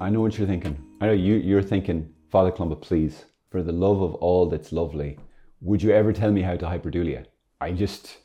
[0.00, 0.76] I know what you're thinking.
[1.00, 5.18] I know you, you're thinking, Father Columba, please, for the love of all that's lovely,
[5.60, 7.26] would you ever tell me how to hyperdulia?
[7.60, 8.18] I just,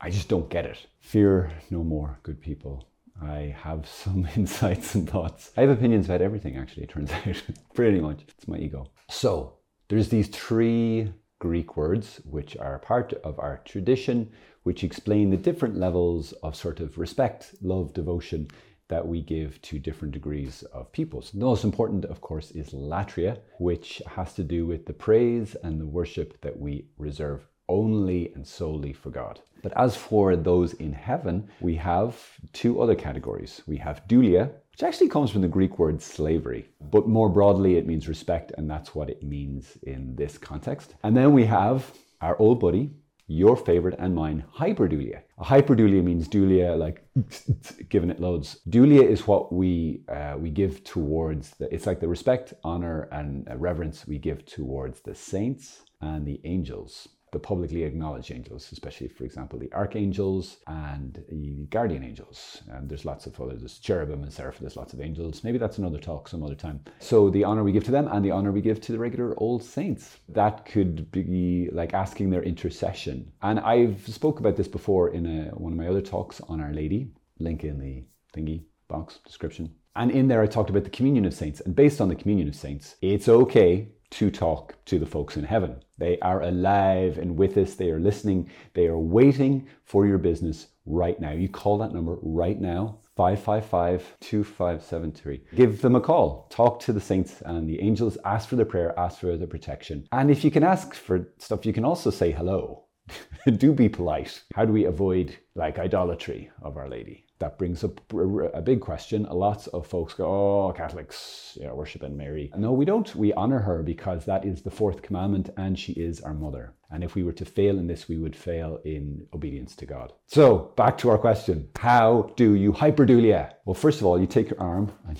[0.00, 0.86] I just don't get it.
[1.00, 2.88] Fear no more, good people.
[3.22, 5.52] I have some insights and thoughts.
[5.56, 7.42] I have opinions about everything, actually, it turns out.
[7.74, 8.22] Pretty much.
[8.28, 8.90] It's my ego.
[9.08, 9.54] So,
[9.88, 14.30] there's these three Greek words which are part of our tradition,
[14.64, 18.48] which explain the different levels of sort of respect, love, devotion
[18.88, 21.30] that we give to different degrees of peoples.
[21.32, 25.80] The most important, of course, is latria, which has to do with the praise and
[25.80, 29.40] the worship that we reserve only and solely for God.
[29.62, 32.16] But as for those in heaven, we have
[32.52, 33.62] two other categories.
[33.66, 37.86] We have dulia, which actually comes from the Greek word slavery, but more broadly, it
[37.86, 40.94] means respect, and that's what it means in this context.
[41.02, 42.92] And then we have our old buddy,
[43.28, 45.22] your favorite and mine, hyperdulia.
[45.38, 47.04] A hyperdulia means dulia, like
[47.88, 48.60] giving it loads.
[48.68, 51.72] Dulia is what we uh, we give towards the.
[51.74, 57.08] It's like the respect, honor, and reverence we give towards the saints and the angels
[57.32, 62.62] the publicly acknowledged angels, especially, for example, the archangels and the guardian angels.
[62.70, 65.42] And there's lots of others, there's cherubim and seraphim, there's lots of angels.
[65.42, 66.80] Maybe that's another talk some other time.
[67.00, 69.34] So the honor we give to them and the honor we give to the regular
[69.38, 70.18] old saints.
[70.28, 73.32] That could be like asking their intercession.
[73.42, 76.72] And I've spoke about this before in a, one of my other talks on Our
[76.72, 79.74] Lady, link in the thingy box description.
[79.94, 81.60] And in there, I talked about the communion of saints.
[81.60, 85.44] And based on the communion of saints, it's okay to talk to the folks in
[85.44, 85.82] heaven.
[85.98, 87.74] They are alive and with us.
[87.74, 88.50] They are listening.
[88.74, 91.32] They are waiting for your business right now.
[91.32, 95.42] You call that number right now 555 2573.
[95.54, 96.46] Give them a call.
[96.50, 98.18] Talk to the saints and the angels.
[98.24, 98.98] Ask for their prayer.
[98.98, 100.06] Ask for their protection.
[100.12, 102.84] And if you can ask for stuff, you can also say hello.
[103.56, 104.42] do be polite.
[104.54, 107.25] How do we avoid like idolatry of Our Lady?
[107.38, 109.26] That brings up a big question.
[109.26, 113.14] A lot of folks go, "Oh, Catholics, yeah, worshiping Mary." No, we don't.
[113.14, 116.74] We honor her because that is the fourth commandment, and she is our mother.
[116.90, 120.12] And if we were to fail in this, we would fail in obedience to God.
[120.26, 123.52] So back to our question: How do you hyperdulia?
[123.64, 125.18] Well, first of all, you take your arm and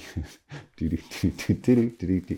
[0.79, 0.99] you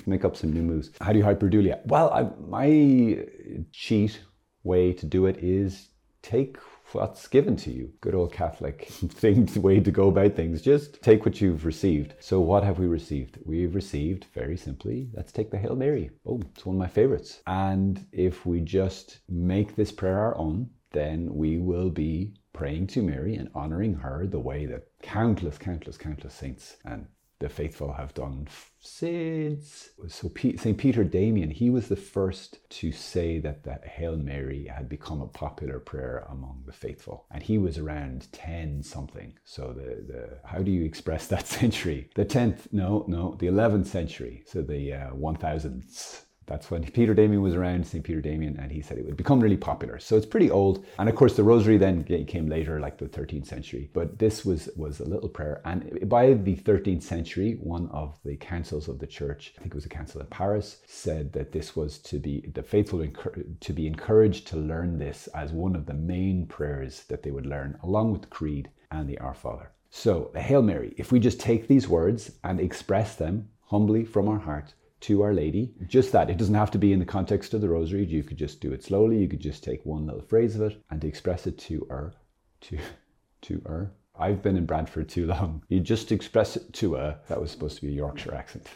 [0.07, 0.91] make up some new moves.
[1.01, 1.87] How do you hyperdulia?
[1.87, 3.25] Well, I, my
[3.73, 4.21] cheat
[4.65, 5.89] way to do it is
[6.23, 6.59] take
[6.93, 7.93] what's given to you.
[8.01, 10.63] Good old Catholic thing, way to go about things.
[10.63, 12.15] Just take what you've received.
[12.21, 13.39] So, what have we received?
[13.45, 16.11] We've received, very simply, let's take the Hail Mary.
[16.27, 17.41] Oh, it's one of my favorites.
[17.47, 23.03] And if we just make this prayer our own, then we will be praying to
[23.03, 27.07] Mary and honoring her the way that countless, countless, countless saints and
[27.41, 28.49] the faithful have done
[28.81, 29.91] since.
[30.09, 30.77] So St.
[30.77, 35.27] Peter Damian, he was the first to say that the Hail Mary had become a
[35.27, 37.27] popular prayer among the faithful.
[37.31, 39.39] And he was around 10 something.
[39.45, 42.11] So the, the how do you express that century?
[42.15, 44.43] The 10th, no, no, the 11th century.
[44.47, 48.03] So the uh, 1000s that's when Peter Damian was around, St.
[48.03, 49.99] Peter Damian, and he said it would become really popular.
[49.99, 50.85] So it's pretty old.
[50.99, 53.91] And of course, the rosary then came later, like the 13th century.
[53.93, 55.61] But this was, was a little prayer.
[55.65, 59.77] And by the 13th century, one of the councils of the church, I think it
[59.77, 63.07] was a council in Paris, said that this was to be, the faithful
[63.61, 67.47] to be encouraged to learn this as one of the main prayers that they would
[67.47, 69.71] learn, along with the Creed and the Our Father.
[69.91, 74.29] So, the Hail Mary, if we just take these words and express them humbly from
[74.29, 75.73] our heart, to Our Lady.
[75.87, 76.31] Just that.
[76.31, 78.05] It doesn't have to be in the context of the rosary.
[78.05, 79.19] You could just do it slowly.
[79.19, 82.15] You could just take one little phrase of it and express it to her.
[82.63, 82.79] To,
[83.43, 83.93] to her.
[84.19, 85.63] I've been in Bradford too long.
[85.69, 87.21] You just express it to her.
[87.29, 88.67] That was supposed to be a Yorkshire accent.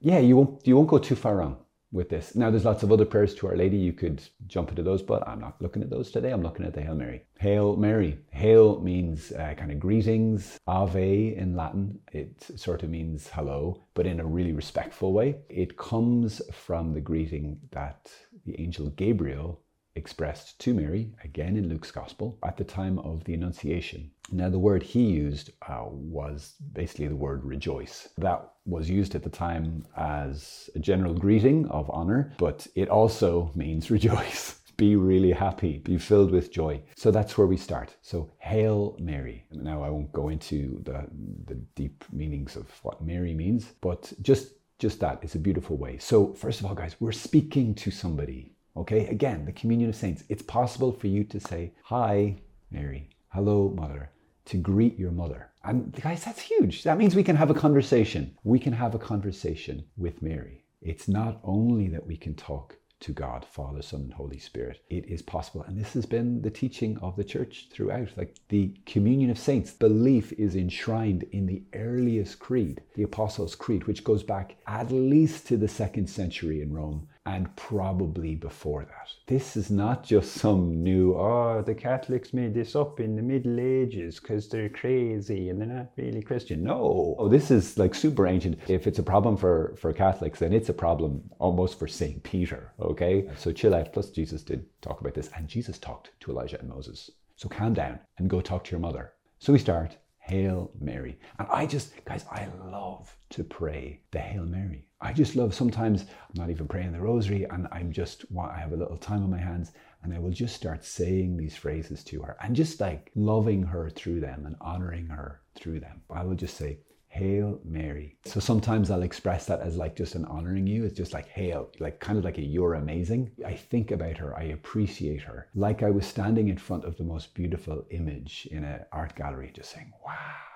[0.00, 1.56] Yeah, you won't, you won't go too far wrong
[1.92, 2.34] with this.
[2.34, 3.76] Now, there's lots of other prayers to Our Lady.
[3.76, 6.30] You could jump into those, but I'm not looking at those today.
[6.30, 7.22] I'm looking at the Hail Mary.
[7.38, 8.18] Hail Mary.
[8.30, 10.58] Hail means uh, kind of greetings.
[10.66, 11.98] Ave in Latin.
[12.12, 15.36] It sort of means hello, but in a really respectful way.
[15.48, 18.10] It comes from the greeting that
[18.46, 19.60] the angel Gabriel
[19.94, 24.10] expressed to Mary, again in Luke's Gospel, at the time of the Annunciation.
[24.30, 28.08] Now, the word he used uh, was basically the word rejoice.
[28.16, 33.50] That was used at the time as a general greeting of honor, but it also
[33.54, 34.60] means rejoice.
[34.78, 36.82] be really happy, be filled with joy.
[36.96, 37.94] So that's where we start.
[38.00, 39.44] So, Hail Mary.
[39.52, 41.06] Now, I won't go into the,
[41.46, 45.96] the deep meanings of what Mary means, but just just that it's a beautiful way.
[45.98, 50.24] So, first of all, guys, we're speaking to somebody Okay, again, the communion of saints.
[50.28, 52.36] It's possible for you to say, Hi,
[52.70, 53.10] Mary.
[53.28, 54.10] Hello, Mother.
[54.46, 55.50] To greet your mother.
[55.62, 56.82] And guys, that's huge.
[56.82, 58.36] That means we can have a conversation.
[58.44, 60.64] We can have a conversation with Mary.
[60.80, 64.80] It's not only that we can talk to God, Father, Son, and Holy Spirit.
[64.88, 65.62] It is possible.
[65.62, 68.08] And this has been the teaching of the church throughout.
[68.16, 73.86] Like the communion of saints, belief is enshrined in the earliest creed, the Apostles' Creed,
[73.86, 79.08] which goes back at least to the second century in Rome and probably before that.
[79.26, 83.60] This is not just some new, oh, the Catholics made this up in the Middle
[83.60, 86.64] Ages because they're crazy and they're not really Christian.
[86.64, 88.58] No, oh, this is like super ancient.
[88.66, 92.22] If it's a problem for, for Catholics, then it's a problem almost for St.
[92.24, 93.28] Peter, okay?
[93.36, 93.92] So chill out.
[93.92, 97.10] Plus, Jesus did talk about this and Jesus talked to Elijah and Moses.
[97.36, 99.12] So calm down and go talk to your mother.
[99.38, 101.18] So we start Hail Mary.
[101.38, 104.86] And I just, guys, I love to pray the Hail Mary.
[105.04, 108.72] I just love sometimes I'm not even praying the rosary and I'm just I have
[108.72, 109.72] a little time on my hands
[110.02, 113.90] and I will just start saying these phrases to her and just like loving her
[113.90, 116.02] through them and honoring her through them.
[116.08, 116.78] I will just say,
[117.08, 118.16] Hail Mary.
[118.24, 120.84] So sometimes I'll express that as like just an honoring you.
[120.84, 123.32] It's just like hail, like kind of like a you're amazing.
[123.44, 125.48] I think about her, I appreciate her.
[125.54, 129.50] Like I was standing in front of the most beautiful image in an art gallery,
[129.52, 130.51] just saying, wow.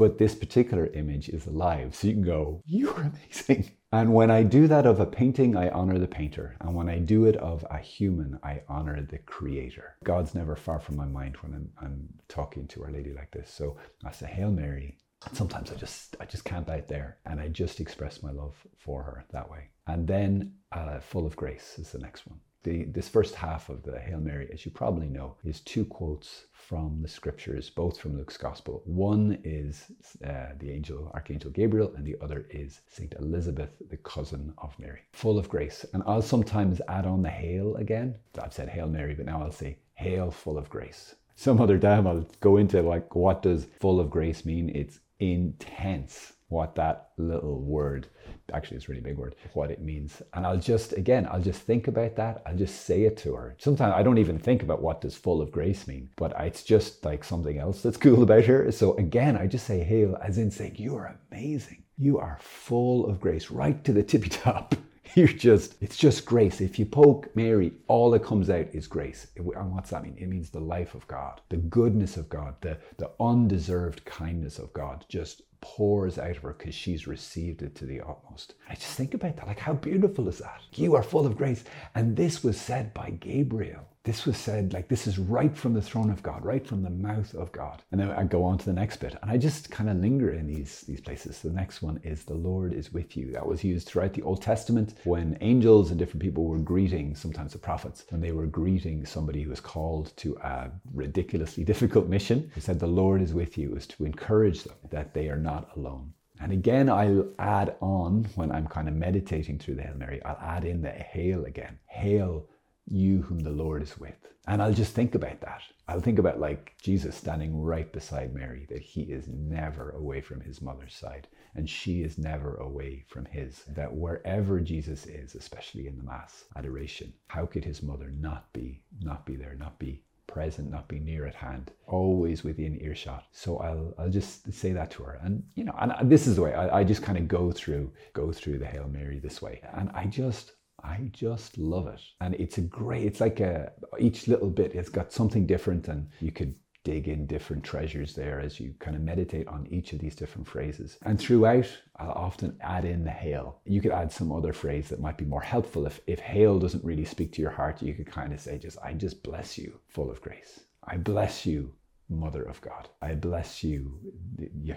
[0.00, 3.72] But this particular image is alive, so you can go, you're amazing.
[3.92, 6.56] And when I do that of a painting, I honor the painter.
[6.60, 9.96] And when I do it of a human, I honor the creator.
[10.04, 13.52] God's never far from my mind when I'm, I'm talking to Our Lady like this.
[13.52, 14.96] So I say, Hail Mary,
[15.32, 19.02] sometimes I just I just camp out there and I just express my love for
[19.02, 19.70] her that way.
[19.86, 22.38] And then uh, full of grace is the next one.
[22.62, 26.44] The, this first half of the Hail Mary, as you probably know, is two quotes
[26.52, 28.82] from the scriptures, both from Luke's Gospel.
[28.84, 29.90] One is
[30.26, 35.00] uh, the angel, Archangel Gabriel, and the other is Saint Elizabeth, the cousin of Mary.
[35.14, 35.86] Full of grace.
[35.94, 38.14] And I'll sometimes add on the Hail again.
[38.40, 41.14] I've said Hail Mary, but now I'll say Hail full of grace.
[41.36, 44.70] Some other time I'll go into like what does full of grace mean?
[44.74, 48.08] It's intense what that little word
[48.52, 50.20] actually it's a really big word what it means.
[50.34, 52.42] And i'll just again i'll just think about that.
[52.44, 53.54] I'll just say it to her.
[53.58, 57.04] Sometimes i don't even think about what does full of grace mean but it's just
[57.04, 58.70] like something else that's cool about her.
[58.72, 61.84] So again i just say hail as in saying you are amazing.
[61.96, 64.74] You are full of grace right to the tippy top.
[65.14, 66.60] You're just it's just grace.
[66.60, 69.28] If you poke mary all that comes out is grace.
[69.36, 70.16] And what's that mean?
[70.18, 74.72] It means the life of god the goodness of god the, the undeserved kindness of
[74.72, 78.54] god just pours out of her because she's received it to the utmost.
[78.68, 79.46] I just think about that.
[79.46, 80.62] Like, how beautiful is that?
[80.74, 81.64] You are full of grace.
[81.94, 83.86] And this was said by Gabriel.
[84.04, 86.88] This was said, like, this is right from the throne of God, right from the
[86.88, 87.82] mouth of God.
[87.92, 89.14] And then I go on to the next bit.
[89.20, 91.40] And I just kind of linger in these, these places.
[91.40, 93.30] The next one is, the Lord is with you.
[93.30, 97.52] That was used throughout the Old Testament when angels and different people were greeting, sometimes
[97.52, 102.50] the prophets, when they were greeting somebody who was called to a ridiculously difficult mission.
[102.54, 105.76] They said, the Lord is with you, is to encourage them that they are not
[105.76, 106.14] alone.
[106.40, 110.38] And again, I'll add on when I'm kind of meditating through the Hail Mary, I'll
[110.40, 111.78] add in the hail again.
[111.86, 112.46] Hail
[112.90, 114.16] you whom the Lord is with.
[114.46, 115.62] And I'll just think about that.
[115.88, 120.40] I'll think about like Jesus standing right beside Mary, that he is never away from
[120.40, 123.64] his mother's side and she is never away from his.
[123.68, 128.82] That wherever Jesus is, especially in the Mass adoration, how could his mother not be,
[129.00, 133.24] not be there, not be present, not be near at hand, always within earshot.
[133.32, 136.42] So I'll I'll just say that to her, and you know, and this is the
[136.42, 139.60] way I, I just kind of go through go through the Hail Mary this way,
[139.74, 142.00] and I just I just love it.
[142.20, 146.08] And it's a great, it's like a, each little bit, it's got something different and
[146.20, 149.98] you could dig in different treasures there as you kind of meditate on each of
[149.98, 150.96] these different phrases.
[151.04, 153.60] And throughout, I'll often add in the hail.
[153.66, 155.86] You could add some other phrase that might be more helpful.
[155.86, 158.78] If, if hail doesn't really speak to your heart, you could kind of say, just,
[158.82, 160.60] I just bless you, full of grace.
[160.84, 161.74] I bless you,
[162.08, 162.88] Mother of God.
[163.02, 164.00] I bless you,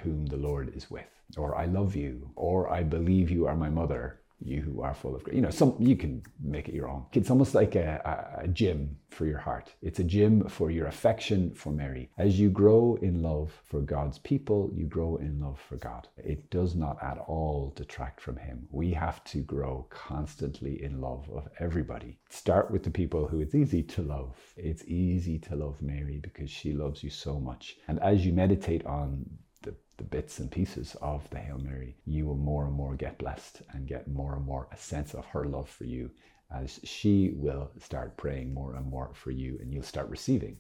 [0.04, 1.08] whom the Lord is with.
[1.38, 2.30] Or I love you.
[2.36, 5.36] Or I believe you are my mother you who are full of grace.
[5.36, 7.06] You know, some you can make it your own.
[7.14, 8.02] It's almost like a,
[8.40, 9.74] a, a, gym for your heart.
[9.82, 12.10] It's a gym for your affection for Mary.
[12.18, 16.08] As you grow in love for God's people, you grow in love for God.
[16.18, 18.68] It does not at all detract from Him.
[18.72, 22.20] We have to grow constantly in love of everybody.
[22.30, 24.36] Start with the people who it's easy to love.
[24.58, 27.78] It's easy to love Mary because she loves you so much.
[27.88, 29.26] And as you meditate on
[29.98, 33.62] the bits and pieces of the Hail Mary, you will more and more get blessed
[33.72, 36.10] and get more and more a sense of her love for you
[36.52, 40.58] as she will start praying more and more for you and you'll start receiving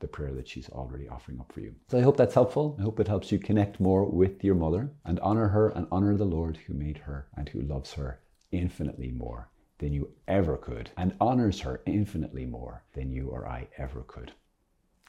[0.00, 1.74] the prayer that she's already offering up for you.
[1.88, 2.76] So I hope that's helpful.
[2.78, 6.16] I hope it helps you connect more with your mother and honor her and honor
[6.16, 10.90] the Lord who made her and who loves her infinitely more than you ever could
[10.96, 14.32] and honors her infinitely more than you or I ever could.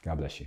[0.02, 0.46] God bless you.